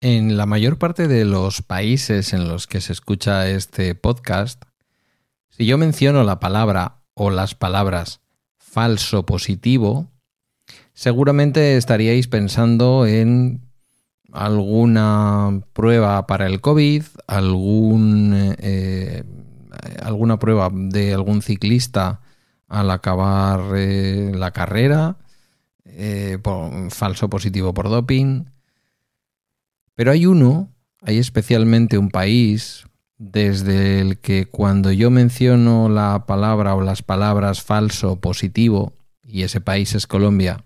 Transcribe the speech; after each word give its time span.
En 0.00 0.36
la 0.36 0.46
mayor 0.46 0.78
parte 0.78 1.08
de 1.08 1.24
los 1.24 1.60
países 1.60 2.32
en 2.32 2.46
los 2.46 2.68
que 2.68 2.80
se 2.80 2.92
escucha 2.92 3.48
este 3.48 3.96
podcast, 3.96 4.62
si 5.48 5.66
yo 5.66 5.76
menciono 5.76 6.22
la 6.22 6.38
palabra 6.38 7.00
o 7.14 7.30
las 7.30 7.56
palabras 7.56 8.20
falso 8.56 9.26
positivo, 9.26 10.06
seguramente 10.94 11.76
estaríais 11.76 12.28
pensando 12.28 13.06
en 13.06 13.68
alguna 14.32 15.62
prueba 15.72 16.28
para 16.28 16.46
el 16.46 16.60
COVID, 16.60 17.02
algún, 17.26 18.54
eh, 18.58 19.24
alguna 20.00 20.38
prueba 20.38 20.70
de 20.72 21.12
algún 21.12 21.42
ciclista 21.42 22.20
al 22.68 22.92
acabar 22.92 23.72
eh, 23.74 24.30
la 24.32 24.52
carrera, 24.52 25.16
eh, 25.84 26.38
falso 26.90 27.28
positivo 27.28 27.74
por 27.74 27.88
doping. 27.88 28.44
Pero 29.98 30.12
hay 30.12 30.26
uno, 30.26 30.70
hay 31.02 31.18
especialmente 31.18 31.98
un 31.98 32.10
país 32.10 32.86
desde 33.16 34.00
el 34.00 34.18
que 34.18 34.46
cuando 34.46 34.92
yo 34.92 35.10
menciono 35.10 35.88
la 35.88 36.24
palabra 36.24 36.76
o 36.76 36.80
las 36.80 37.02
palabras 37.02 37.64
falso 37.64 38.14
positivo, 38.20 38.92
y 39.24 39.42
ese 39.42 39.60
país 39.60 39.96
es 39.96 40.06
Colombia, 40.06 40.62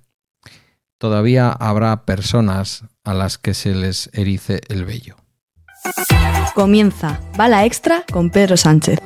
todavía 0.99 1.49
habrá 1.49 2.05
personas 2.05 2.85
a 3.05 3.15
las 3.15 3.39
que 3.39 3.55
se 3.55 3.75
les 3.75 4.11
erice 4.13 4.61
el 4.69 4.85
vello. 4.85 5.17
Comienza 6.55 7.19
Bala 7.35 7.65
Extra 7.65 8.05
con 8.13 8.29
Pedro 8.29 8.59
Sánchez. 8.59 8.99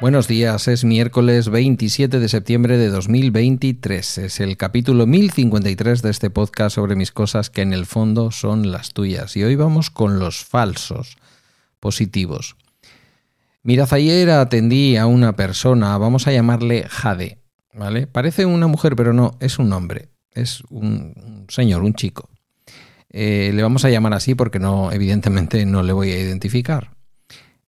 Buenos 0.00 0.28
días, 0.28 0.66
es 0.66 0.82
miércoles 0.82 1.50
27 1.50 2.20
de 2.20 2.28
septiembre 2.30 2.78
de 2.78 2.88
2023. 2.88 4.16
Es 4.16 4.40
el 4.40 4.56
capítulo 4.56 5.06
1053 5.06 6.00
de 6.00 6.08
este 6.08 6.30
podcast 6.30 6.76
sobre 6.76 6.96
mis 6.96 7.12
cosas 7.12 7.50
que 7.50 7.60
en 7.60 7.74
el 7.74 7.84
fondo 7.84 8.30
son 8.30 8.72
las 8.72 8.94
tuyas. 8.94 9.36
Y 9.36 9.44
hoy 9.44 9.56
vamos 9.56 9.90
con 9.90 10.18
los 10.18 10.42
falsos 10.42 11.18
positivos. 11.80 12.56
Mirad, 13.62 13.92
ayer 13.92 14.30
atendí 14.30 14.96
a 14.96 15.04
una 15.04 15.36
persona, 15.36 15.98
vamos 15.98 16.26
a 16.26 16.32
llamarle 16.32 16.86
Jade, 16.88 17.36
¿vale? 17.74 18.06
Parece 18.06 18.46
una 18.46 18.68
mujer, 18.68 18.96
pero 18.96 19.12
no, 19.12 19.36
es 19.38 19.58
un 19.58 19.70
hombre, 19.70 20.08
es 20.32 20.62
un 20.70 21.44
señor, 21.50 21.82
un 21.82 21.92
chico. 21.92 22.30
Eh, 23.10 23.52
le 23.54 23.62
vamos 23.62 23.84
a 23.84 23.90
llamar 23.90 24.14
así 24.14 24.34
porque 24.34 24.60
no, 24.60 24.92
evidentemente 24.92 25.66
no 25.66 25.82
le 25.82 25.92
voy 25.92 26.10
a 26.12 26.18
identificar. 26.18 26.96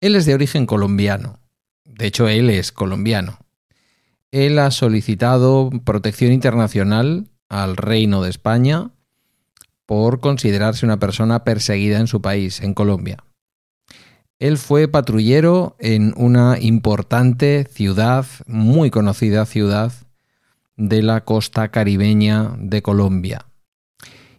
Él 0.03 0.15
es 0.15 0.27
de 0.27 0.35
origen 0.35 0.67
colombiano 0.67 1.41
de 1.99 2.07
hecho, 2.07 2.29
él 2.29 2.49
es 2.49 2.71
colombiano. 2.71 3.41
Él 4.31 4.61
ha 4.61 4.71
solicitado 4.71 5.69
protección 5.85 6.31
internacional 6.33 7.29
al 7.49 7.77
Reino 7.77 8.23
de 8.23 8.31
España 8.31 8.93
por 9.85 10.21
considerarse 10.21 10.87
una 10.87 11.01
persona 11.01 11.43
perseguida 11.43 11.99
en 11.99 12.07
su 12.07 12.23
país, 12.23 12.61
en 12.61 12.73
Colombia. 12.73 13.25
Él 14.39 14.59
fue 14.59 14.87
patrullero 14.87 15.75
en 15.81 16.15
una 16.17 16.59
importante 16.61 17.67
ciudad, 17.69 18.27
muy 18.47 18.91
conocida 18.91 19.45
ciudad 19.45 19.93
de 20.77 21.03
la 21.03 21.25
costa 21.25 21.73
caribeña 21.73 22.55
de 22.61 22.81
Colombia. 22.81 23.47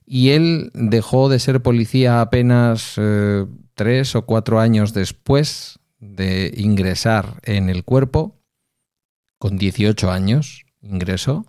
Y 0.06 0.30
él 0.30 0.72
dejó 0.74 1.28
de 1.28 1.40
ser 1.40 1.62
policía 1.62 2.22
apenas 2.22 2.94
eh, 2.96 3.46
tres 3.74 4.16
o 4.16 4.26
cuatro 4.26 4.62
años 4.62 4.94
después 4.94 5.80
de 6.00 6.54
ingresar 6.56 7.40
en 7.44 7.70
el 7.70 7.84
cuerpo, 7.84 8.40
con 9.38 9.58
18 9.58 10.12
años 10.12 10.66
ingresó, 10.82 11.46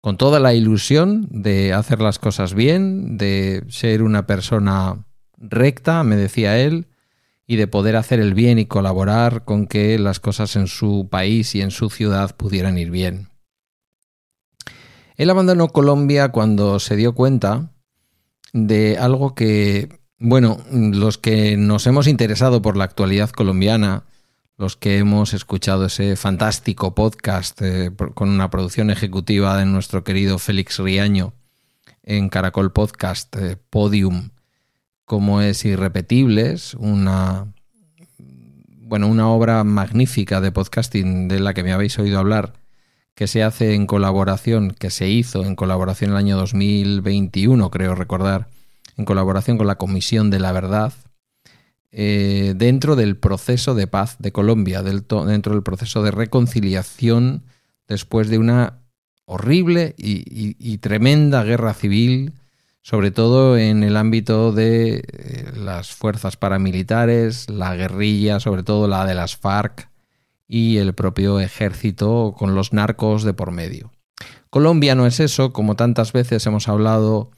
con 0.00 0.16
toda 0.16 0.40
la 0.40 0.54
ilusión 0.54 1.26
de 1.30 1.72
hacer 1.72 2.00
las 2.00 2.18
cosas 2.18 2.54
bien, 2.54 3.18
de 3.18 3.64
ser 3.68 4.02
una 4.02 4.26
persona 4.26 5.04
recta, 5.36 6.02
me 6.04 6.16
decía 6.16 6.58
él, 6.58 6.86
y 7.46 7.56
de 7.56 7.66
poder 7.66 7.96
hacer 7.96 8.20
el 8.20 8.32
bien 8.32 8.58
y 8.58 8.66
colaborar 8.66 9.44
con 9.44 9.66
que 9.66 9.98
las 9.98 10.20
cosas 10.20 10.56
en 10.56 10.68
su 10.68 11.08
país 11.10 11.54
y 11.54 11.62
en 11.62 11.70
su 11.70 11.90
ciudad 11.90 12.36
pudieran 12.36 12.78
ir 12.78 12.90
bien. 12.90 13.28
Él 15.16 15.28
abandonó 15.28 15.68
Colombia 15.68 16.30
cuando 16.30 16.78
se 16.78 16.96
dio 16.96 17.14
cuenta 17.14 17.72
de 18.52 18.96
algo 18.98 19.34
que 19.34 19.99
bueno, 20.20 20.60
los 20.70 21.16
que 21.16 21.56
nos 21.56 21.86
hemos 21.86 22.06
interesado 22.06 22.60
por 22.60 22.76
la 22.76 22.84
actualidad 22.84 23.30
colombiana, 23.30 24.04
los 24.58 24.76
que 24.76 24.98
hemos 24.98 25.32
escuchado 25.32 25.86
ese 25.86 26.14
fantástico 26.14 26.94
podcast 26.94 27.60
eh, 27.62 27.90
con 28.14 28.28
una 28.28 28.50
producción 28.50 28.90
ejecutiva 28.90 29.56
de 29.56 29.64
nuestro 29.64 30.04
querido 30.04 30.38
Félix 30.38 30.78
Riaño 30.78 31.32
en 32.02 32.28
Caracol 32.28 32.70
Podcast 32.70 33.34
eh, 33.36 33.56
Podium, 33.70 34.30
como 35.06 35.40
es 35.40 35.64
Irrepetibles, 35.64 36.74
una 36.74 37.46
bueno, 38.18 39.06
una 39.06 39.28
obra 39.28 39.64
magnífica 39.64 40.42
de 40.42 40.52
podcasting 40.52 41.28
de 41.28 41.40
la 41.40 41.54
que 41.54 41.62
me 41.62 41.72
habéis 41.72 41.98
oído 41.98 42.18
hablar, 42.18 42.52
que 43.14 43.26
se 43.26 43.42
hace 43.42 43.74
en 43.74 43.86
colaboración, 43.86 44.72
que 44.72 44.90
se 44.90 45.08
hizo 45.08 45.44
en 45.44 45.56
colaboración 45.56 46.10
el 46.10 46.16
año 46.16 46.36
2021, 46.36 47.70
creo 47.70 47.94
recordar, 47.94 48.48
en 48.96 49.04
colaboración 49.04 49.58
con 49.58 49.66
la 49.66 49.76
Comisión 49.76 50.30
de 50.30 50.40
la 50.40 50.52
Verdad, 50.52 50.92
eh, 51.92 52.54
dentro 52.56 52.94
del 52.94 53.16
proceso 53.16 53.74
de 53.74 53.86
paz 53.86 54.16
de 54.18 54.30
Colombia, 54.32 54.82
dentro 54.82 55.24
del 55.24 55.62
proceso 55.62 56.02
de 56.02 56.12
reconciliación 56.12 57.42
después 57.88 58.28
de 58.28 58.38
una 58.38 58.78
horrible 59.24 59.94
y, 59.98 60.78
tremenda 60.78 61.42
guerra 61.44 61.74
civil, 61.74 62.32
sobre 62.82 63.10
todo 63.10 63.58
en 63.58 63.82
el 63.82 63.96
ámbito 63.96 64.52
de 64.52 65.04
eh, 65.06 65.52
las 65.56 65.92
fuerzas 65.92 66.36
paramilitares, 66.36 67.50
la 67.50 67.74
guerrilla, 67.76 68.40
sobre 68.40 68.62
todo 68.62 68.88
la 68.88 69.04
de 69.04 69.14
las 69.14 69.36
FARC 69.36 69.88
y 70.48 70.78
el 70.78 70.94
propio 70.94 71.38
ejército 71.40 72.34
con 72.36 72.54
los 72.54 72.72
narcos 72.72 73.22
de 73.24 73.34
por 73.34 73.50
medio. 73.50 73.92
Colombia 74.50 74.94
no 74.94 75.06
es 75.06 75.20
eso, 75.20 75.52
como 75.52 75.76
tantas 75.76 76.12
veces 76.12 76.44
hemos 76.46 76.68
hablado 76.68 77.30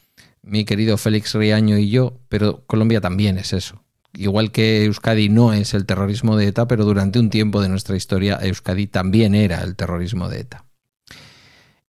mi 0.42 0.64
querido 0.64 0.96
Félix 0.96 1.34
Riaño 1.34 1.78
y 1.78 1.88
yo, 1.88 2.20
pero 2.28 2.64
Colombia 2.66 3.00
también 3.00 3.38
es 3.38 3.52
eso. 3.52 3.82
Igual 4.14 4.50
que 4.52 4.84
Euskadi 4.84 5.28
no 5.28 5.52
es 5.52 5.72
el 5.72 5.86
terrorismo 5.86 6.36
de 6.36 6.48
ETA, 6.48 6.68
pero 6.68 6.84
durante 6.84 7.18
un 7.18 7.30
tiempo 7.30 7.62
de 7.62 7.68
nuestra 7.68 7.96
historia 7.96 8.38
Euskadi 8.42 8.86
también 8.86 9.34
era 9.34 9.62
el 9.62 9.74
terrorismo 9.76 10.28
de 10.28 10.40
ETA. 10.40 10.66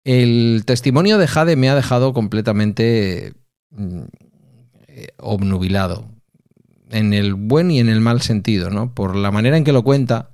El 0.04 0.64
testimonio 0.66 1.18
de 1.18 1.26
Jade 1.26 1.56
me 1.56 1.70
ha 1.70 1.74
dejado 1.74 2.12
completamente 2.12 3.34
mm, 3.70 4.02
obnubilado, 5.18 6.08
en 6.90 7.14
el 7.14 7.34
buen 7.34 7.70
y 7.70 7.78
en 7.78 7.88
el 7.88 8.00
mal 8.00 8.20
sentido, 8.20 8.70
¿no? 8.70 8.94
Por 8.94 9.16
la 9.16 9.30
manera 9.30 9.56
en 9.56 9.64
que 9.64 9.72
lo 9.72 9.84
cuenta, 9.84 10.30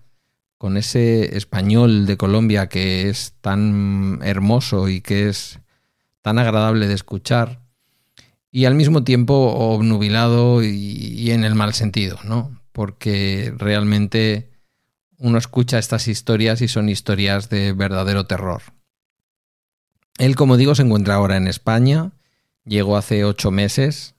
con 0.59 0.77
ese 0.77 1.37
español 1.37 2.07
de 2.07 2.17
Colombia 2.17 2.69
que 2.69 3.09
es 3.09 3.35
tan 3.41 4.21
hermoso 4.23 4.89
y 4.89 5.03
que 5.03 5.29
es 5.29 5.61
tan 6.23 6.39
agradable 6.39 6.89
de 6.89 6.95
escuchar, 6.95 7.66
y 8.51 8.65
al 8.65 8.75
mismo 8.75 9.05
tiempo 9.05 9.35
obnubilado 9.35 10.63
y, 10.63 11.31
en 11.31 11.45
el 11.45 11.55
mal 11.55 11.75
sentido, 11.75 12.19
¿no? 12.25 12.61
Porque 12.73 13.53
realmente 13.57 14.51
uno 15.19 15.39
escucha 15.39 15.79
estas 15.79 16.09
historias 16.09 16.63
y 16.63 16.69
son 16.69 16.89
historias 16.89 17.49
de 17.51 17.73
verdadero 17.73 18.27
terror. 18.27 18.63
Él, 20.19 20.37
como 20.37 20.57
digo, 20.57 20.75
se 20.75 20.83
encuentra 20.83 21.15
ahora 21.15 21.37
en 21.37 21.49
España, 21.49 22.13
llegó 22.65 22.97
hace 22.97 23.25
ocho 23.25 23.51
meses, 23.51 24.15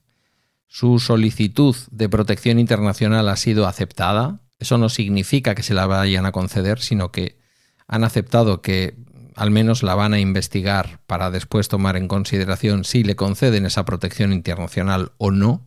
su 0.68 0.98
solicitud 0.98 1.74
de 1.90 2.08
protección 2.08 2.58
internacional 2.58 3.28
ha 3.28 3.36
sido 3.36 3.66
aceptada. 3.66 4.42
Eso 4.58 4.76
no 4.76 4.88
significa 4.88 5.54
que 5.54 5.62
se 5.62 5.74
la 5.74 5.86
vayan 5.86 6.26
a 6.26 6.32
conceder, 6.32 6.78
sino 6.80 7.10
que 7.10 7.38
han 7.86 8.04
aceptado 8.04 8.60
que 8.60 8.96
al 9.38 9.52
menos 9.52 9.84
la 9.84 9.94
van 9.94 10.14
a 10.14 10.18
investigar 10.18 10.98
para 11.06 11.30
después 11.30 11.68
tomar 11.68 11.96
en 11.96 12.08
consideración 12.08 12.82
si 12.82 13.04
le 13.04 13.14
conceden 13.14 13.66
esa 13.66 13.84
protección 13.84 14.32
internacional 14.32 15.12
o 15.16 15.30
no. 15.30 15.64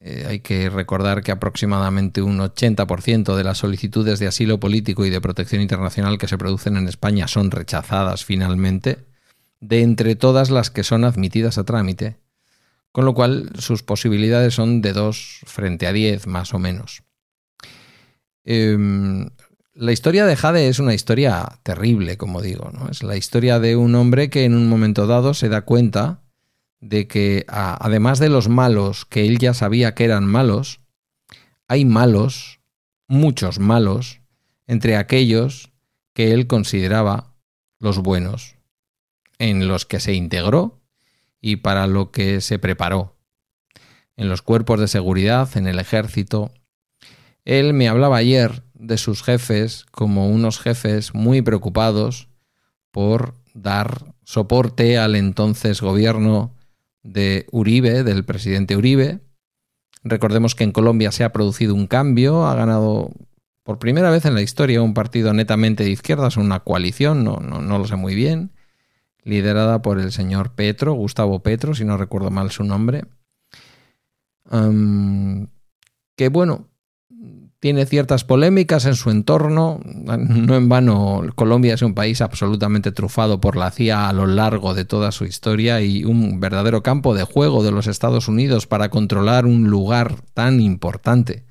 Eh, 0.00 0.26
hay 0.28 0.40
que 0.40 0.68
recordar 0.68 1.22
que 1.22 1.30
aproximadamente 1.30 2.20
un 2.20 2.40
80% 2.40 3.36
de 3.36 3.44
las 3.44 3.58
solicitudes 3.58 4.18
de 4.18 4.26
asilo 4.26 4.58
político 4.58 5.06
y 5.06 5.10
de 5.10 5.20
protección 5.20 5.62
internacional 5.62 6.18
que 6.18 6.26
se 6.26 6.36
producen 6.36 6.76
en 6.76 6.88
España 6.88 7.28
son 7.28 7.52
rechazadas 7.52 8.24
finalmente, 8.24 9.06
de 9.60 9.82
entre 9.82 10.16
todas 10.16 10.50
las 10.50 10.72
que 10.72 10.82
son 10.82 11.04
admitidas 11.04 11.58
a 11.58 11.64
trámite, 11.64 12.16
con 12.90 13.04
lo 13.04 13.14
cual 13.14 13.50
sus 13.56 13.84
posibilidades 13.84 14.54
son 14.54 14.82
de 14.82 14.94
2 14.94 15.42
frente 15.46 15.86
a 15.86 15.92
10 15.92 16.26
más 16.26 16.52
o 16.54 16.58
menos. 16.58 17.04
Em, 18.44 19.30
la 19.78 19.92
historia 19.92 20.26
de 20.26 20.34
Jade 20.34 20.66
es 20.66 20.80
una 20.80 20.92
historia 20.92 21.60
terrible, 21.62 22.16
como 22.16 22.42
digo, 22.42 22.72
¿no? 22.72 22.88
Es 22.90 23.04
la 23.04 23.16
historia 23.16 23.60
de 23.60 23.76
un 23.76 23.94
hombre 23.94 24.28
que 24.28 24.44
en 24.44 24.54
un 24.54 24.68
momento 24.68 25.06
dado 25.06 25.34
se 25.34 25.48
da 25.48 25.60
cuenta 25.60 26.20
de 26.80 27.06
que 27.06 27.44
además 27.46 28.18
de 28.18 28.28
los 28.28 28.48
malos 28.48 29.04
que 29.04 29.24
él 29.24 29.38
ya 29.38 29.54
sabía 29.54 29.94
que 29.94 30.04
eran 30.04 30.26
malos, 30.26 30.80
hay 31.68 31.84
malos, 31.84 32.58
muchos 33.06 33.60
malos, 33.60 34.20
entre 34.66 34.96
aquellos 34.96 35.70
que 36.12 36.32
él 36.32 36.48
consideraba 36.48 37.36
los 37.78 37.98
buenos, 37.98 38.56
en 39.38 39.68
los 39.68 39.86
que 39.86 40.00
se 40.00 40.12
integró 40.12 40.80
y 41.40 41.56
para 41.56 41.86
lo 41.86 42.10
que 42.10 42.40
se 42.40 42.58
preparó, 42.58 43.16
en 44.16 44.28
los 44.28 44.42
cuerpos 44.42 44.80
de 44.80 44.88
seguridad, 44.88 45.56
en 45.56 45.68
el 45.68 45.78
ejército. 45.78 46.50
Él 47.44 47.74
me 47.74 47.88
hablaba 47.88 48.16
ayer 48.16 48.64
de 48.78 48.96
sus 48.96 49.22
jefes 49.22 49.84
como 49.90 50.28
unos 50.28 50.60
jefes 50.60 51.14
muy 51.14 51.42
preocupados 51.42 52.28
por 52.90 53.34
dar 53.54 54.14
soporte 54.24 54.98
al 54.98 55.16
entonces 55.16 55.80
gobierno 55.80 56.54
de 57.02 57.46
Uribe, 57.50 58.04
del 58.04 58.24
presidente 58.24 58.76
Uribe. 58.76 59.20
Recordemos 60.04 60.54
que 60.54 60.64
en 60.64 60.72
Colombia 60.72 61.12
se 61.12 61.24
ha 61.24 61.32
producido 61.32 61.74
un 61.74 61.86
cambio, 61.86 62.46
ha 62.46 62.54
ganado 62.54 63.10
por 63.64 63.78
primera 63.78 64.10
vez 64.10 64.24
en 64.24 64.34
la 64.34 64.42
historia 64.42 64.80
un 64.80 64.94
partido 64.94 65.32
netamente 65.34 65.84
de 65.84 65.90
izquierdas, 65.90 66.36
una 66.36 66.60
coalición, 66.60 67.24
no, 67.24 67.38
no, 67.40 67.78
lo 67.78 67.86
sé 67.86 67.96
muy 67.96 68.14
bien, 68.14 68.52
liderada 69.24 69.82
por 69.82 69.98
el 69.98 70.12
señor 70.12 70.54
Petro, 70.54 70.94
Gustavo 70.94 71.42
Petro, 71.42 71.74
si 71.74 71.84
no 71.84 71.96
recuerdo 71.96 72.30
mal 72.30 72.50
su 72.50 72.64
nombre. 72.64 73.04
que 76.16 76.28
bueno, 76.28 76.68
tiene 77.60 77.86
ciertas 77.86 78.24
polémicas 78.24 78.84
en 78.84 78.94
su 78.94 79.10
entorno. 79.10 79.80
No 79.84 80.56
en 80.56 80.68
vano, 80.68 81.22
Colombia 81.34 81.74
es 81.74 81.82
un 81.82 81.94
país 81.94 82.20
absolutamente 82.20 82.92
trufado 82.92 83.40
por 83.40 83.56
la 83.56 83.70
CIA 83.70 84.08
a 84.08 84.12
lo 84.12 84.26
largo 84.26 84.74
de 84.74 84.84
toda 84.84 85.10
su 85.10 85.24
historia 85.24 85.80
y 85.80 86.04
un 86.04 86.38
verdadero 86.40 86.82
campo 86.82 87.14
de 87.14 87.24
juego 87.24 87.64
de 87.64 87.72
los 87.72 87.86
Estados 87.86 88.28
Unidos 88.28 88.66
para 88.66 88.90
controlar 88.90 89.44
un 89.44 89.68
lugar 89.68 90.16
tan 90.34 90.60
importante 90.60 91.44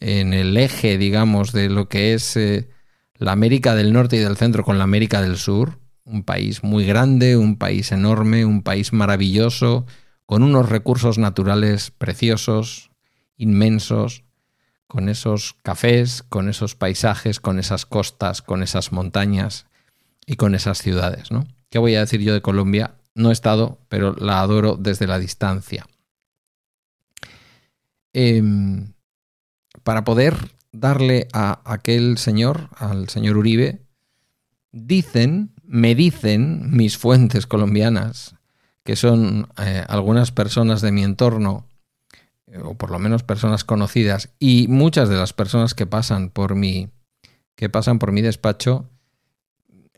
en 0.00 0.34
el 0.34 0.56
eje, 0.58 0.98
digamos, 0.98 1.52
de 1.52 1.70
lo 1.70 1.88
que 1.88 2.12
es 2.12 2.36
eh, 2.36 2.68
la 3.16 3.32
América 3.32 3.74
del 3.74 3.94
Norte 3.94 4.16
y 4.16 4.20
del 4.20 4.36
Centro 4.36 4.64
con 4.64 4.76
la 4.76 4.84
América 4.84 5.22
del 5.22 5.38
Sur. 5.38 5.78
Un 6.04 6.22
país 6.22 6.62
muy 6.62 6.84
grande, 6.84 7.38
un 7.38 7.56
país 7.56 7.90
enorme, 7.90 8.44
un 8.44 8.62
país 8.62 8.92
maravilloso, 8.92 9.86
con 10.26 10.42
unos 10.42 10.68
recursos 10.68 11.16
naturales 11.16 11.90
preciosos, 11.90 12.90
inmensos 13.38 14.25
con 14.86 15.08
esos 15.08 15.56
cafés, 15.62 16.22
con 16.22 16.48
esos 16.48 16.74
paisajes, 16.74 17.40
con 17.40 17.58
esas 17.58 17.86
costas, 17.86 18.42
con 18.42 18.62
esas 18.62 18.92
montañas 18.92 19.66
y 20.26 20.36
con 20.36 20.54
esas 20.54 20.78
ciudades. 20.78 21.30
¿no? 21.30 21.46
¿Qué 21.70 21.78
voy 21.78 21.94
a 21.94 22.00
decir 22.00 22.20
yo 22.20 22.32
de 22.34 22.42
Colombia? 22.42 22.94
No 23.14 23.30
he 23.30 23.32
estado, 23.32 23.78
pero 23.88 24.14
la 24.14 24.40
adoro 24.40 24.76
desde 24.76 25.06
la 25.06 25.18
distancia. 25.18 25.86
Em, 28.12 28.92
para 29.82 30.04
poder 30.04 30.36
darle 30.72 31.28
a 31.32 31.60
aquel 31.64 32.18
señor, 32.18 32.70
al 32.76 33.08
señor 33.08 33.36
Uribe, 33.36 33.82
dicen, 34.72 35.52
me 35.64 35.94
dicen 35.94 36.70
mis 36.70 36.98
fuentes 36.98 37.46
colombianas, 37.46 38.36
que 38.84 38.96
son 38.96 39.48
eh, 39.58 39.84
algunas 39.88 40.30
personas 40.32 40.80
de 40.80 40.92
mi 40.92 41.02
entorno 41.02 41.66
o 42.54 42.74
por 42.74 42.90
lo 42.90 42.98
menos 42.98 43.22
personas 43.22 43.64
conocidas, 43.64 44.30
y 44.38 44.68
muchas 44.68 45.08
de 45.08 45.16
las 45.16 45.32
personas 45.32 45.74
que 45.74 45.86
pasan 45.86 46.30
por 46.30 46.54
mi, 46.54 46.90
que 47.56 47.68
pasan 47.68 47.98
por 47.98 48.12
mi 48.12 48.22
despacho, 48.22 48.88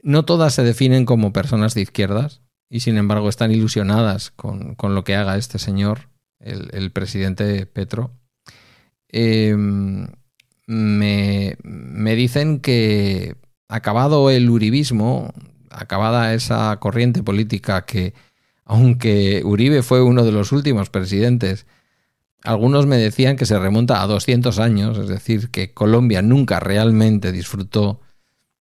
no 0.03 0.25
todas 0.25 0.55
se 0.55 0.62
definen 0.62 1.05
como 1.05 1.33
personas 1.33 1.75
de 1.75 1.83
izquierdas, 1.83 2.41
y 2.71 2.81
sin 2.81 2.97
embargo 2.99 3.29
están 3.29 3.50
ilusionadas 3.50 4.31
con, 4.31 4.77
lo 4.81 5.05
que 5.05 5.17
haga 5.17 5.37
este 5.37 5.59
señor, 5.59 6.09
el, 6.41 6.91
presidente 6.93 7.67
Petro. 7.67 8.11
Em, 9.09 10.09
me, 10.67 11.56
me 11.62 12.15
dicen 12.15 12.61
que 12.61 13.37
acabado 13.69 14.31
el 14.31 14.49
uribismo, 14.51 15.33
acabada 15.71 16.35
esa 16.35 16.77
corriente 16.79 17.23
política 17.23 17.85
que, 17.85 18.15
aunque 18.65 19.43
Uribe 19.44 19.83
fue 19.83 20.03
uno 20.03 20.25
de 20.25 20.33
los 20.33 20.53
últimos 20.53 20.91
presidentes 20.91 21.67
algunos 22.44 22.87
me 22.87 22.96
decían 22.96 23.37
que 23.37 23.46
se 23.46 23.58
remonta 23.58 24.02
a 24.02 24.06
200 24.06 24.58
años, 24.58 24.99
es 24.99 25.08
decir, 25.08 25.50
que 25.50 25.73
Colombia 25.73 26.23
nunca 26.23 26.61
realmente 26.61 27.32
disfrutó 27.32 28.00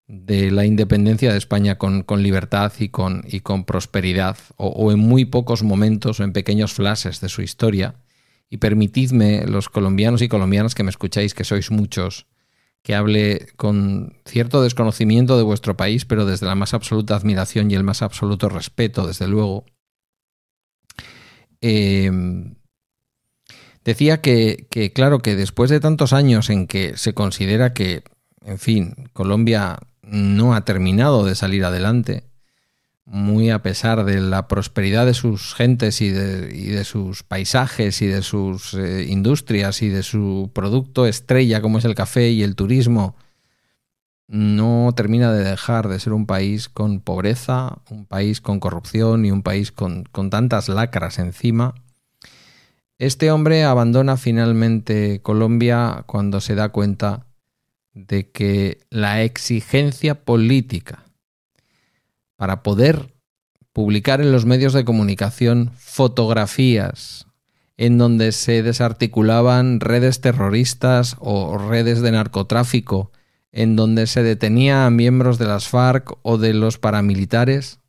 de 0.08 0.50
la 0.50 0.64
independencia 0.64 1.32
de 1.32 1.38
España 1.38 1.78
con, 1.78 2.05
libertad 2.23 2.73
y 2.78 2.88
con, 2.88 3.25
y 3.26 3.40
con 3.40 3.64
prosperidad, 3.64 4.38
o, 4.56 4.93
en 4.93 5.00
muy 5.00 5.25
pocos 5.25 5.62
momentos 5.62 6.20
o 6.20 6.25
en 6.25 6.32
pequeños 6.32 6.73
flashes 6.73 7.20
de 7.20 7.28
su 7.28 7.43
historia. 7.43 7.96
Y 8.49 8.58
permitidme, 8.58 9.44
los 9.46 9.69
colombianos 9.69 10.22
y 10.22 10.29
colombianas 10.29 10.76
que 10.76 10.84
me 10.84 10.90
escucháis, 10.90 11.34
que 11.34 11.43
sois 11.43 11.72
muchos, 11.72 12.26
que 12.82 12.94
hable 12.94 13.49
con 13.56 14.14
cierto 14.25 14.62
desconocimiento 14.62 15.37
de 15.37 15.43
vuestro 15.43 15.76
país, 15.76 16.05
pero 16.05 16.25
desde 16.25 16.46
la 16.46 16.55
más 16.55 16.72
absoluta 16.72 17.17
admiración 17.17 17.70
y 17.70 17.75
el 17.75 17.82
más 17.82 18.02
absoluto 18.02 18.49
respeto, 18.49 19.08
desde 19.08 19.26
luego. 19.26 19.64
Eh, 21.61 22.56
Decía 23.87 24.21
que, 24.21 24.67
claro, 24.93 25.21
que 25.21 25.37
después 25.37 25.71
de 25.71 25.79
tantos 25.79 26.12
años 26.12 26.50
en 26.50 26.67
que 26.67 26.97
se 26.97 27.15
considera 27.15 27.73
que, 27.73 28.03
en 28.44 28.59
fin, 28.59 29.09
Colombia 29.12 29.79
no 30.03 30.56
ha 30.56 30.65
terminado 30.65 31.25
de 31.25 31.37
salir 31.37 31.65
adelante, 31.65 32.25
muy 33.05 33.50
a 33.50 33.62
pesar 33.62 34.05
de 34.05 34.21
la 34.21 34.49
prosperidad 34.49 35.06
de 35.06 35.15
sus 35.15 35.55
gentes 35.55 36.00
y 36.00 36.09
de, 36.09 36.83
sus 36.83 37.23
paisajes 37.23 38.03
y 38.03 38.09
de 38.09 38.23
sus 38.23 38.75
eh, 38.75 39.06
industrias 39.09 39.81
y 39.83 39.89
de 39.89 40.03
su 40.03 40.50
producto 40.53 41.06
estrella 41.06 41.62
como 41.62 41.79
es 41.79 41.85
el 41.85 41.94
café 41.94 42.31
y 42.31 42.43
el 42.43 42.56
turismo, 42.56 43.15
no 44.27 44.93
termina 44.97 45.32
de 45.32 45.44
dejar 45.44 45.87
de 45.87 46.00
ser 46.00 46.12
un 46.12 46.27
país 46.27 46.69
con 46.69 46.99
pobreza, 46.99 47.79
un 47.89 48.05
país 48.05 48.41
con 48.41 48.59
corrupción 48.59 49.25
y 49.25 49.31
un 49.31 49.44
país 49.44 49.71
con, 49.71 50.03
con 50.11 50.29
tantas 50.29 50.69
lacras 50.69 51.21
encima 51.21 51.77
este 52.98 53.31
hombre 53.31 53.64
abandona 53.64 54.16
finalmente 54.16 55.20
Colombia 55.22 56.04
cuando 56.06 56.40
se 56.40 56.54
da 56.54 56.70
cuenta 56.70 57.26
de 57.93 58.31
que 58.31 58.81
la 58.90 59.22
exigencia 59.22 60.25
política 60.25 61.04
para 62.37 62.62
poder 62.62 63.14
publicar 63.72 64.20
en 64.20 64.32
los 64.32 64.46
medios 64.46 64.72
de 64.72 64.84
comunicación 64.84 65.72
fotografías 65.76 67.26
en 67.76 67.98
donde 67.98 68.32
se 68.32 68.62
desarticulaban 68.62 69.81
redes 69.81 70.20
terroristas 70.20 71.16
o 71.19 71.58
redes 71.58 72.00
de 72.00 72.12
narcotráfico, 72.12 73.12
en 73.52 73.76
donde 73.76 74.06
se 74.06 74.22
detenía 74.22 74.87
a 74.87 74.90
miembros 74.90 75.38
de 75.38 75.46
las 75.46 75.69
FARC 75.69 76.17
o 76.22 76.38
de 76.38 76.55
los 76.55 76.79
paramilitares, 76.79 77.81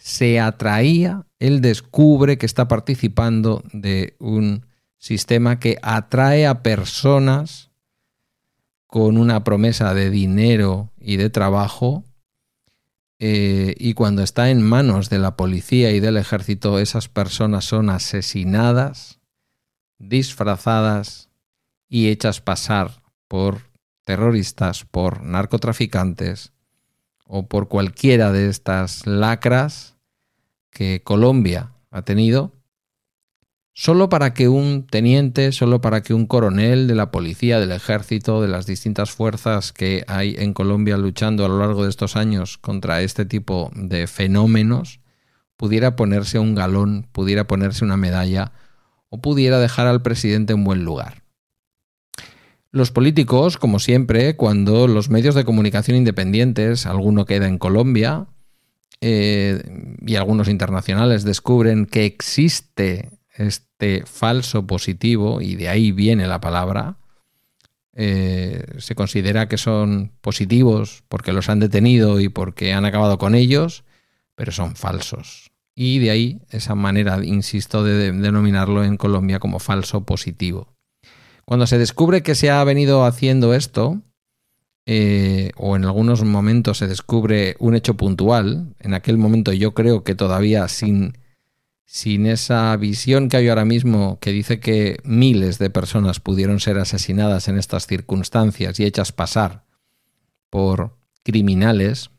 se 0.00 0.40
atraía, 0.40 1.26
él 1.38 1.60
descubre 1.60 2.38
que 2.38 2.46
está 2.46 2.68
participando 2.68 3.62
de 3.72 4.16
un 4.18 4.66
sistema 4.98 5.60
que 5.60 5.78
atrae 5.82 6.46
a 6.46 6.62
personas 6.62 7.70
con 8.86 9.18
una 9.18 9.44
promesa 9.44 9.94
de 9.94 10.10
dinero 10.10 10.90
y 10.98 11.16
de 11.16 11.30
trabajo 11.30 12.04
eh, 13.18 13.74
y 13.78 13.92
cuando 13.92 14.22
está 14.22 14.50
en 14.50 14.62
manos 14.62 15.10
de 15.10 15.18
la 15.18 15.36
policía 15.36 15.92
y 15.92 16.00
del 16.00 16.16
ejército 16.16 16.78
esas 16.78 17.08
personas 17.08 17.66
son 17.66 17.90
asesinadas, 17.90 19.20
disfrazadas 19.98 21.28
y 21.88 22.08
hechas 22.08 22.40
pasar 22.40 23.02
por 23.28 23.70
terroristas, 24.04 24.86
por 24.86 25.22
narcotraficantes 25.22 26.52
o 27.32 27.46
por 27.46 27.68
cualquiera 27.68 28.32
de 28.32 28.48
estas 28.48 29.06
lacras 29.06 29.96
que 30.72 31.00
Colombia 31.04 31.70
ha 31.92 32.02
tenido, 32.02 32.52
solo 33.72 34.08
para 34.08 34.34
que 34.34 34.48
un 34.48 34.84
teniente, 34.84 35.52
solo 35.52 35.80
para 35.80 36.02
que 36.02 36.12
un 36.12 36.26
coronel 36.26 36.88
de 36.88 36.96
la 36.96 37.12
policía, 37.12 37.60
del 37.60 37.70
ejército, 37.70 38.42
de 38.42 38.48
las 38.48 38.66
distintas 38.66 39.12
fuerzas 39.12 39.72
que 39.72 40.04
hay 40.08 40.34
en 40.38 40.52
Colombia 40.52 40.96
luchando 40.96 41.44
a 41.44 41.48
lo 41.48 41.58
largo 41.58 41.84
de 41.84 41.90
estos 41.90 42.16
años 42.16 42.58
contra 42.58 43.00
este 43.00 43.24
tipo 43.24 43.70
de 43.76 44.08
fenómenos, 44.08 44.98
pudiera 45.56 45.94
ponerse 45.94 46.40
un 46.40 46.56
galón, 46.56 47.06
pudiera 47.12 47.46
ponerse 47.46 47.84
una 47.84 47.96
medalla 47.96 48.52
o 49.08 49.20
pudiera 49.20 49.60
dejar 49.60 49.86
al 49.86 50.02
presidente 50.02 50.52
en 50.52 50.64
buen 50.64 50.84
lugar. 50.84 51.19
Los 52.72 52.92
políticos, 52.92 53.56
como 53.56 53.80
siempre, 53.80 54.36
cuando 54.36 54.86
los 54.86 55.10
medios 55.10 55.34
de 55.34 55.44
comunicación 55.44 55.96
independientes, 55.96 56.86
alguno 56.86 57.26
queda 57.26 57.48
en 57.48 57.58
Colombia, 57.58 58.28
eh, 59.00 59.62
y 60.06 60.14
algunos 60.14 60.48
internacionales 60.48 61.24
descubren 61.24 61.86
que 61.86 62.04
existe 62.04 63.10
este 63.34 64.04
falso 64.06 64.68
positivo, 64.68 65.40
y 65.40 65.56
de 65.56 65.68
ahí 65.68 65.90
viene 65.90 66.28
la 66.28 66.40
palabra, 66.40 66.98
eh, 67.92 68.64
se 68.78 68.94
considera 68.94 69.48
que 69.48 69.58
son 69.58 70.12
positivos 70.20 71.02
porque 71.08 71.32
los 71.32 71.48
han 71.48 71.58
detenido 71.58 72.20
y 72.20 72.28
porque 72.28 72.72
han 72.72 72.84
acabado 72.84 73.18
con 73.18 73.34
ellos, 73.34 73.82
pero 74.36 74.52
son 74.52 74.76
falsos. 74.76 75.50
Y 75.74 75.98
de 75.98 76.10
ahí 76.10 76.40
esa 76.50 76.76
manera, 76.76 77.24
insisto, 77.24 77.82
de 77.82 78.12
denominarlo 78.12 78.84
en 78.84 78.96
Colombia 78.96 79.40
como 79.40 79.58
falso 79.58 80.04
positivo. 80.04 80.79
Cuando 81.50 81.66
se 81.66 81.78
descubre 81.78 82.22
que 82.22 82.36
se 82.36 82.48
ha 82.48 82.62
venido 82.62 83.04
haciendo 83.04 83.54
esto, 83.54 84.00
eh, 84.86 85.50
o 85.56 85.74
en 85.74 85.84
algunos 85.84 86.22
momentos 86.22 86.78
se 86.78 86.86
descubre 86.86 87.56
un 87.58 87.74
hecho 87.74 87.94
puntual, 87.94 88.76
en 88.78 88.94
aquel 88.94 89.18
momento 89.18 89.52
yo 89.52 89.74
creo 89.74 90.04
que 90.04 90.14
todavía 90.14 90.68
sin, 90.68 91.18
sin 91.84 92.26
esa 92.26 92.76
visión 92.76 93.28
que 93.28 93.38
hay 93.38 93.48
ahora 93.48 93.64
mismo 93.64 94.20
que 94.20 94.30
dice 94.30 94.60
que 94.60 95.00
miles 95.02 95.58
de 95.58 95.70
personas 95.70 96.20
pudieron 96.20 96.60
ser 96.60 96.78
asesinadas 96.78 97.48
en 97.48 97.58
estas 97.58 97.88
circunstancias 97.88 98.78
y 98.78 98.84
hechas 98.84 99.10
pasar 99.10 99.64
por 100.50 100.98
criminales, 101.24 102.12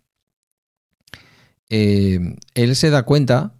eh, 1.69 2.35
él 2.53 2.75
se 2.75 2.89
da 2.89 3.03
cuenta 3.03 3.55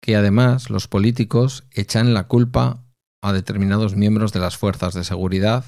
que 0.00 0.16
además 0.16 0.68
los 0.68 0.88
políticos 0.88 1.62
echan 1.70 2.12
la 2.12 2.26
culpa 2.26 2.81
a 3.22 3.32
determinados 3.32 3.96
miembros 3.96 4.32
de 4.32 4.40
las 4.40 4.58
fuerzas 4.58 4.92
de 4.92 5.04
seguridad 5.04 5.64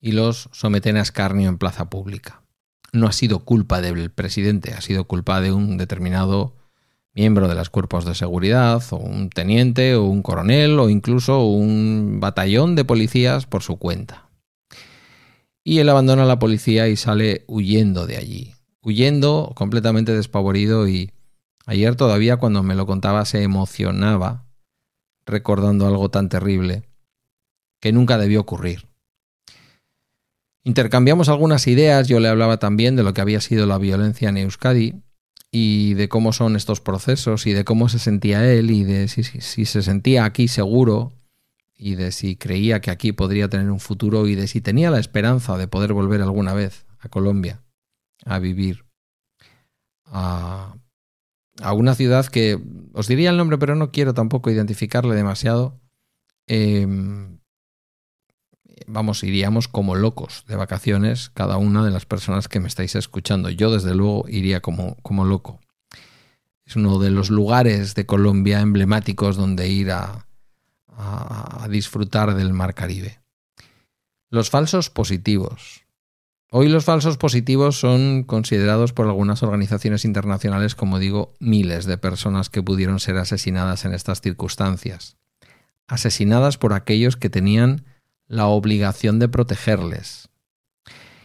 y 0.00 0.12
los 0.12 0.48
someten 0.52 0.96
a 0.96 1.02
escarnio 1.02 1.48
en 1.48 1.58
plaza 1.58 1.90
pública. 1.90 2.42
No 2.92 3.06
ha 3.06 3.12
sido 3.12 3.40
culpa 3.40 3.80
del 3.80 4.10
presidente, 4.10 4.72
ha 4.72 4.80
sido 4.80 5.04
culpa 5.04 5.40
de 5.40 5.52
un 5.52 5.76
determinado 5.76 6.56
miembro 7.12 7.48
de 7.48 7.54
los 7.54 7.70
cuerpos 7.70 8.04
de 8.04 8.14
seguridad, 8.14 8.82
o 8.90 8.96
un 8.96 9.30
teniente, 9.30 9.96
o 9.96 10.04
un 10.04 10.22
coronel, 10.22 10.78
o 10.78 10.88
incluso 10.88 11.44
un 11.44 12.18
batallón 12.20 12.76
de 12.76 12.84
policías 12.84 13.46
por 13.46 13.62
su 13.62 13.76
cuenta. 13.76 14.28
Y 15.62 15.78
él 15.78 15.88
abandona 15.88 16.24
la 16.24 16.38
policía 16.38 16.88
y 16.88 16.96
sale 16.96 17.44
huyendo 17.46 18.06
de 18.06 18.16
allí, 18.16 18.54
huyendo 18.80 19.52
completamente 19.54 20.14
despavorido 20.14 20.88
y 20.88 21.12
ayer 21.66 21.96
todavía 21.96 22.38
cuando 22.38 22.62
me 22.62 22.74
lo 22.74 22.86
contaba 22.86 23.24
se 23.24 23.42
emocionaba 23.42 24.46
recordando 25.30 25.86
algo 25.86 26.10
tan 26.10 26.28
terrible 26.28 26.82
que 27.80 27.92
nunca 27.92 28.18
debió 28.18 28.40
ocurrir. 28.40 28.86
Intercambiamos 30.62 31.28
algunas 31.28 31.66
ideas, 31.66 32.06
yo 32.06 32.20
le 32.20 32.28
hablaba 32.28 32.58
también 32.58 32.94
de 32.94 33.02
lo 33.02 33.14
que 33.14 33.22
había 33.22 33.40
sido 33.40 33.66
la 33.66 33.78
violencia 33.78 34.28
en 34.28 34.36
Euskadi 34.36 35.02
y 35.50 35.94
de 35.94 36.08
cómo 36.08 36.32
son 36.32 36.54
estos 36.54 36.80
procesos 36.80 37.46
y 37.46 37.52
de 37.52 37.64
cómo 37.64 37.88
se 37.88 37.98
sentía 37.98 38.50
él 38.52 38.70
y 38.70 38.84
de 38.84 39.08
si, 39.08 39.22
se 39.22 39.82
sentía 39.82 40.24
aquí 40.24 40.48
seguro 40.48 41.12
y 41.74 41.94
de 41.94 42.12
si 42.12 42.36
creía 42.36 42.80
que 42.80 42.90
aquí 42.90 43.12
podría 43.12 43.48
tener 43.48 43.70
un 43.70 43.80
futuro 43.80 44.26
y 44.28 44.34
de 44.34 44.46
si 44.48 44.60
tenía 44.60 44.90
la 44.90 45.00
esperanza 45.00 45.56
de 45.56 45.66
poder 45.66 45.94
volver 45.94 46.20
alguna 46.20 46.52
vez 46.52 46.84
a 46.98 47.08
Colombia 47.08 47.62
a 48.26 48.38
vivir 48.38 48.84
a, 50.04 50.74
a 51.60 51.72
una 51.72 51.94
ciudad 51.94 52.26
que 52.26 52.58
os 52.92 53.08
diría 53.08 53.30
el 53.30 53.36
nombre 53.36 53.58
pero 53.58 53.76
no 53.76 53.90
quiero 53.90 54.14
tampoco 54.14 54.50
identificarle 54.50 55.14
demasiado. 55.14 55.80
Eh, 56.46 56.86
vamos, 58.86 59.22
iríamos 59.22 59.68
como 59.68 59.94
locos 59.94 60.44
de 60.48 60.56
vacaciones 60.56 61.30
cada 61.30 61.56
una 61.56 61.84
de 61.84 61.90
las 61.90 62.06
personas 62.06 62.48
que 62.48 62.60
me 62.60 62.68
estáis 62.68 62.94
escuchando. 62.96 63.50
Yo 63.50 63.70
desde 63.70 63.94
luego 63.94 64.24
iría 64.28 64.60
como, 64.60 64.96
como 65.02 65.24
loco. 65.24 65.60
Es 66.64 66.76
uno 66.76 66.98
de 66.98 67.10
los 67.10 67.30
lugares 67.30 67.94
de 67.94 68.06
Colombia 68.06 68.60
emblemáticos 68.60 69.36
donde 69.36 69.68
ir 69.68 69.90
a 69.90 70.26
disfrutar 71.68 72.34
del 72.34 72.52
mar 72.52 72.74
Caribe. 72.74 73.20
Los 74.28 74.50
falsos 74.50 74.90
positivos. 74.90 75.84
Hoy 76.52 76.68
los 76.68 76.84
falsos 76.84 77.16
positivos 77.16 77.78
son 77.78 78.24
considerados 78.24 78.92
por 78.92 79.06
algunas 79.06 79.44
organizaciones 79.44 80.04
internacionales, 80.04 80.74
como 80.74 80.98
digo, 80.98 81.32
miles 81.38 81.84
de 81.84 81.96
personas 81.96 82.50
que 82.50 82.60
pudieron 82.60 82.98
ser 82.98 83.18
asesinadas 83.18 83.84
en 83.84 83.94
estas 83.94 84.20
circunstancias. 84.20 85.16
Asesinadas 85.86 86.58
por 86.58 86.72
aquellos 86.72 87.16
que 87.16 87.30
tenían 87.30 87.84
la 88.26 88.48
obligación 88.48 89.20
de 89.20 89.28
protegerles. 89.28 90.28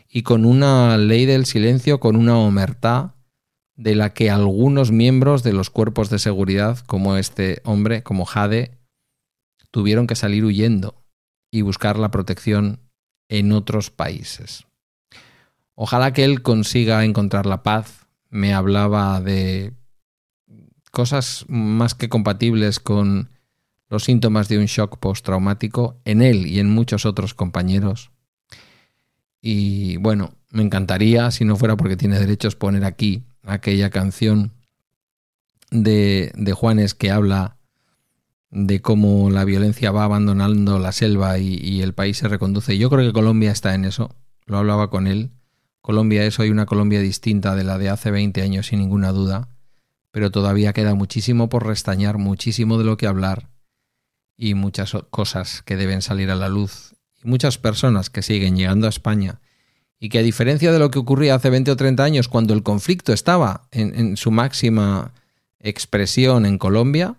Y 0.07 0.21
con 0.21 0.45
una 0.45 0.95
ley 0.99 1.25
del 1.25 1.47
silencio, 1.47 1.99
con 1.99 2.15
una 2.17 2.37
omertá 2.37 3.15
de 3.75 3.95
la 3.95 4.13
que 4.13 4.29
algunos 4.29 4.91
miembros 4.91 5.41
de 5.41 5.53
los 5.53 5.71
cuerpos 5.71 6.11
de 6.11 6.19
seguridad, 6.19 6.77
como 6.85 7.17
este 7.17 7.61
hombre, 7.65 8.03
como 8.03 8.25
Jade, 8.25 8.77
tuvieron 9.71 10.05
que 10.05 10.15
salir 10.15 10.45
huyendo 10.45 11.03
y 11.51 11.63
buscar 11.63 11.97
la 11.97 12.11
protección 12.11 12.79
en 13.27 13.53
otros 13.53 13.89
países. 13.89 14.67
Ojalá 15.75 16.13
que 16.13 16.23
él 16.23 16.41
consiga 16.41 17.03
encontrar 17.03 17.45
la 17.45 17.63
paz. 17.63 18.07
Me 18.29 18.53
hablaba 18.53 19.21
de 19.21 19.73
cosas 20.91 21.45
más 21.47 21.93
que 21.93 22.09
compatibles 22.09 22.79
con 22.79 23.29
los 23.89 24.05
síntomas 24.05 24.47
de 24.47 24.57
un 24.57 24.65
shock 24.65 24.97
postraumático 24.97 25.99
en 26.05 26.21
él 26.21 26.47
y 26.47 26.59
en 26.59 26.69
muchos 26.69 27.05
otros 27.05 27.33
compañeros. 27.33 28.11
Y 29.41 29.97
bueno, 29.97 30.33
me 30.49 30.63
encantaría, 30.63 31.29
si 31.31 31.45
no 31.45 31.55
fuera 31.55 31.77
porque 31.77 31.97
tiene 31.97 32.19
derechos, 32.19 32.55
poner 32.55 32.83
aquí 32.85 33.25
aquella 33.43 33.89
canción 33.89 34.53
de, 35.69 36.31
de 36.35 36.53
Juanes 36.53 36.95
que 36.95 37.11
habla 37.11 37.57
de 38.49 38.81
cómo 38.81 39.29
la 39.29 39.43
violencia 39.43 39.91
va 39.91 40.05
abandonando 40.05 40.79
la 40.79 40.93
selva 40.93 41.37
y, 41.37 41.55
y, 41.61 41.81
el 41.81 41.93
país 41.93 42.17
se 42.17 42.27
reconduce. 42.27 42.77
Yo 42.77 42.89
creo 42.89 43.05
que 43.05 43.13
Colombia 43.13 43.51
está 43.51 43.75
en 43.75 43.85
eso. 43.85 44.15
Lo 44.45 44.57
hablaba 44.57 44.89
con 44.89 45.07
él. 45.07 45.31
Colombia 45.85 46.25
es 46.25 46.39
hoy 46.39 46.49
una 46.49 46.65
Colombia 46.65 46.99
distinta 46.99 47.55
de 47.55 47.63
la 47.63 47.77
de 47.77 47.89
hace 47.89 48.09
20 48.09 48.41
años, 48.41 48.65
sin 48.65 48.79
ninguna 48.79 49.11
duda. 49.11 49.49
Pero 50.09 50.31
todavía 50.31 50.73
queda 50.73 50.95
muchísimo 50.95 51.47
por 51.47 51.67
restañar, 51.67 52.17
muchísimo 52.17 52.79
de 52.79 52.85
lo 52.85 52.97
que 52.97 53.05
hablar 53.05 53.49
y 54.35 54.55
muchas 54.55 54.93
cosas 55.11 55.61
que 55.61 55.75
deben 55.75 56.01
salir 56.01 56.31
a 56.31 56.35
la 56.35 56.49
luz 56.49 56.95
y 57.23 57.27
muchas 57.27 57.59
personas 57.59 58.09
que 58.09 58.23
siguen 58.23 58.57
llegando 58.57 58.87
a 58.87 58.89
España 58.89 59.41
y 59.99 60.09
que 60.09 60.17
a 60.17 60.23
diferencia 60.23 60.71
de 60.71 60.79
lo 60.79 60.89
que 60.89 60.97
ocurría 60.97 61.35
hace 61.35 61.51
20 61.51 61.69
o 61.69 61.75
30 61.75 62.03
años 62.03 62.29
cuando 62.29 62.55
el 62.55 62.63
conflicto 62.63 63.13
estaba 63.13 63.67
en, 63.69 63.93
en 63.93 64.17
su 64.17 64.31
máxima 64.31 65.13
expresión 65.59 66.47
en 66.47 66.57
Colombia, 66.57 67.15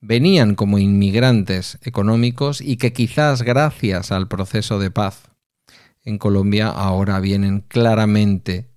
venían 0.00 0.54
como 0.54 0.78
inmigrantes 0.78 1.76
económicos 1.82 2.62
y 2.62 2.78
que 2.78 2.94
quizás 2.94 3.42
gracias 3.42 4.10
al 4.10 4.26
proceso 4.26 4.78
de 4.78 4.90
paz 4.90 5.35
en 6.06 6.18
Colombia 6.18 6.68
ahora 6.68 7.18
vienen 7.20 7.60
claramente 7.60 8.70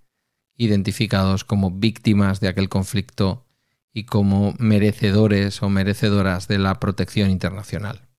identificados 0.58 1.46
como 1.46 1.72
víctimas 1.72 2.40
de 2.42 2.50
aquel 2.50 2.68
conflicto 2.70 3.46
y 3.94 4.06
como 4.06 4.56
merecedores 4.58 5.62
o 5.62 5.70
merecedoras 5.70 6.48
de 6.48 6.58
la 6.58 6.80
protección 6.80 7.30
internacional. 7.30 8.10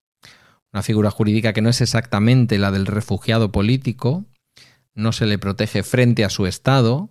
Una 0.72 0.82
figura 0.82 1.10
jurídica 1.10 1.52
que 1.52 1.60
no 1.60 1.68
es 1.68 1.80
exactamente 1.80 2.56
la 2.56 2.70
del 2.70 2.86
refugiado 2.86 3.50
político, 3.50 4.26
no 4.94 5.10
se 5.10 5.26
le 5.26 5.38
protege 5.38 5.82
frente 5.82 6.24
a 6.24 6.30
su 6.30 6.46
Estado, 6.46 7.10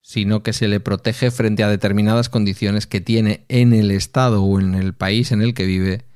sino 0.00 0.42
que 0.42 0.54
se 0.54 0.66
le 0.66 0.80
protege 0.80 1.30
frente 1.30 1.62
a 1.62 1.68
determinadas 1.68 2.30
condiciones 2.30 2.86
que 2.86 3.02
tiene 3.02 3.44
en 3.48 3.74
el 3.74 3.90
Estado 3.90 4.42
o 4.42 4.58
en 4.58 4.74
el 4.74 4.94
país 4.94 5.30
en 5.30 5.42
el 5.42 5.52
que 5.52 5.66
vive 5.66 6.06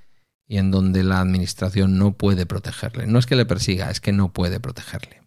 y 0.48 0.56
en 0.56 0.70
donde 0.70 1.04
la 1.04 1.20
Administración 1.20 1.98
no 1.98 2.12
puede 2.12 2.46
protegerle. 2.46 3.06
No 3.06 3.18
es 3.18 3.26
que 3.26 3.36
le 3.36 3.44
persiga, 3.44 3.90
es 3.90 4.00
que 4.00 4.12
no 4.12 4.32
puede 4.32 4.58
protegerle. 4.58 5.20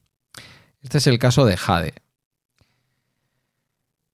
Este 0.81 0.97
es 0.97 1.05
el 1.05 1.19
caso 1.19 1.45
de 1.45 1.57
Jade, 1.57 1.93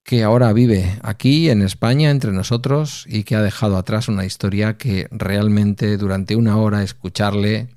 que 0.04 0.24
ahora 0.24 0.52
vive 0.52 1.00
aquí 1.02 1.50
en 1.50 1.62
España 1.62 2.12
entre 2.12 2.34
nosotros 2.34 3.06
y 3.08 3.24
que 3.24 3.36
ha 3.36 3.42
dejado 3.42 3.78
atrás 3.78 4.10
una 4.10 4.26
historia 4.26 4.78
que 4.78 5.08
realmente 5.12 5.98
durante 5.98 6.36
una 6.36 6.58
hora 6.58 6.84
escucharle, 6.84 7.70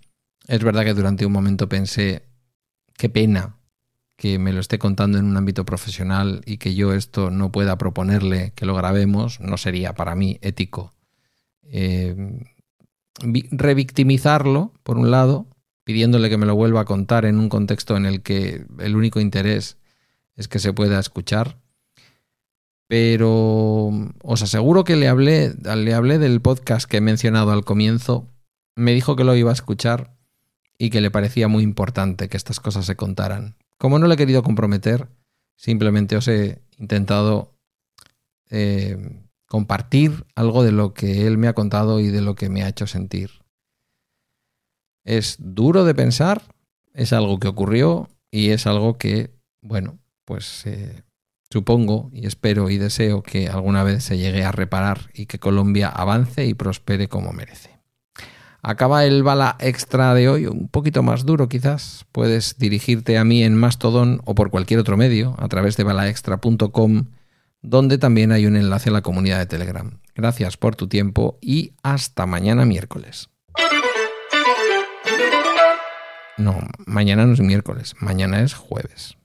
es 0.48 0.62
verdad 0.62 0.84
que 0.84 0.94
durante 0.94 1.24
un 1.24 1.32
momento 1.32 1.68
pensé, 1.68 2.24
qué 2.96 3.08
pena 3.08 3.56
que 4.16 4.38
me 4.38 4.52
lo 4.52 4.60
esté 4.60 4.78
contando 4.78 5.18
en 5.18 5.24
un 5.24 5.36
ámbito 5.36 5.64
profesional 5.64 6.42
y 6.44 6.58
que 6.58 6.74
yo 6.74 6.92
esto 6.92 7.30
no 7.30 7.50
pueda 7.50 7.78
proponerle 7.78 8.52
que 8.54 8.66
lo 8.66 8.74
grabemos, 8.74 9.40
no 9.40 9.56
sería 9.56 9.94
para 9.94 10.14
mí 10.14 10.38
ético. 10.42 10.92
Eh, 11.62 12.14
revictimizarlo, 13.50 14.72
por 14.82 14.98
un 14.98 15.10
lado, 15.10 15.46
pidiéndole 15.84 16.30
que 16.30 16.38
me 16.38 16.46
lo 16.46 16.54
vuelva 16.54 16.82
a 16.82 16.84
contar 16.84 17.24
en 17.24 17.38
un 17.38 17.48
contexto 17.48 17.96
en 17.96 18.06
el 18.06 18.22
que 18.22 18.66
el 18.78 18.96
único 18.96 19.20
interés 19.20 19.78
es 20.36 20.48
que 20.48 20.58
se 20.58 20.72
pueda 20.72 20.98
escuchar 20.98 21.58
pero 22.90 23.92
os 24.24 24.42
aseguro 24.42 24.82
que 24.82 24.96
le 24.96 25.06
hablé, 25.06 25.54
le 25.54 25.94
hablé 25.94 26.18
del 26.18 26.40
podcast 26.40 26.90
que 26.90 26.96
he 26.96 27.00
mencionado 27.00 27.52
al 27.52 27.64
comienzo. 27.64 28.26
Me 28.74 28.92
dijo 28.92 29.14
que 29.14 29.22
lo 29.22 29.36
iba 29.36 29.50
a 29.50 29.52
escuchar 29.54 30.16
y 30.76 30.90
que 30.90 31.00
le 31.00 31.12
parecía 31.12 31.46
muy 31.46 31.62
importante 31.62 32.28
que 32.28 32.36
estas 32.36 32.58
cosas 32.58 32.86
se 32.86 32.96
contaran. 32.96 33.54
Como 33.78 34.00
no 34.00 34.08
le 34.08 34.14
he 34.14 34.16
querido 34.16 34.42
comprometer, 34.42 35.06
simplemente 35.54 36.16
os 36.16 36.26
he 36.26 36.62
intentado 36.78 37.54
eh, 38.50 39.22
compartir 39.50 40.24
algo 40.36 40.62
de 40.62 40.72
lo 40.72 40.94
que 40.94 41.26
él 41.26 41.36
me 41.36 41.48
ha 41.48 41.54
contado 41.54 42.00
y 42.00 42.08
de 42.08 42.22
lo 42.22 42.36
que 42.36 42.48
me 42.48 42.62
ha 42.62 42.68
hecho 42.68 42.86
sentir. 42.86 43.42
Es 45.04 45.36
duro 45.38 45.84
de 45.84 45.94
pensar, 45.94 46.42
es 46.94 47.12
algo 47.12 47.38
que 47.38 47.48
ocurrió 47.48 48.08
y 48.30 48.50
es 48.50 48.66
algo 48.66 48.96
que, 48.96 49.34
bueno, 49.60 49.98
pues 50.24 50.64
eh, 50.66 51.02
Supongo 51.52 52.10
y 52.12 52.26
espero 52.26 52.70
y 52.70 52.78
deseo 52.78 53.24
que 53.24 53.48
alguna 53.48 53.82
vez 53.82 54.04
se 54.04 54.16
llegue 54.16 54.44
a 54.44 54.52
reparar 54.52 55.10
y 55.12 55.26
que 55.26 55.40
Colombia 55.40 55.88
avance 55.88 56.46
y 56.46 56.54
prospere 56.54 57.08
como 57.08 57.32
merece. 57.32 57.80
Acaba 58.62 59.04
el 59.04 59.24
bala 59.24 59.56
extra 59.58 60.14
de 60.14 60.28
hoy, 60.28 60.46
un 60.46 60.68
poquito 60.68 61.02
más 61.02 61.26
duro 61.26 61.48
quizás. 61.48 62.06
Puedes 62.12 62.56
dirigirte 62.58 63.18
a 63.18 63.24
mí 63.24 63.42
en 63.42 63.56
Mastodon 63.56 64.20
o 64.26 64.36
por 64.36 64.50
cualquier 64.50 64.78
otro 64.78 64.96
medio 64.96 65.34
a 65.38 65.48
través 65.48 65.76
de 65.76 65.82
balaextra.com, 65.82 67.06
donde 67.62 67.98
también 67.98 68.32
hay 68.32 68.46
un 68.46 68.56
enlace 68.56 68.90
a 68.90 68.92
la 68.92 69.02
comunidad 69.02 69.38
de 69.38 69.46
Telegram. 69.46 69.98
Gracias 70.14 70.56
por 70.56 70.76
tu 70.76 70.88
tiempo 70.88 71.38
y 71.40 71.72
hasta 71.82 72.26
mañana 72.26 72.64
miércoles. 72.64 73.30
No, 76.36 76.58
mañana 76.86 77.26
no 77.26 77.34
es 77.34 77.40
miércoles, 77.40 77.94
mañana 78.00 78.40
es 78.40 78.54
jueves. 78.54 79.16